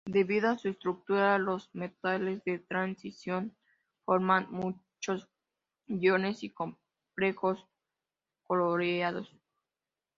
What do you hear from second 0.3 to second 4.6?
a su estructura, los metales de transición forman